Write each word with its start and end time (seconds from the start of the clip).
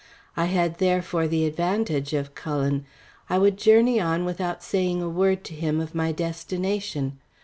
I 0.35 0.45
had 0.45 0.79
therefore 0.79 1.27
the 1.27 1.45
advantage 1.45 2.11
of 2.13 2.33
Cullen. 2.33 2.87
I 3.29 3.37
would 3.37 3.55
journey 3.55 3.99
on 4.01 4.25
without 4.25 4.63
saying 4.63 4.99
a 4.99 5.07
word 5.07 5.43
to 5.43 5.53
him 5.53 5.79
of 5.79 5.93
my 5.93 6.11
destination. 6.11 7.19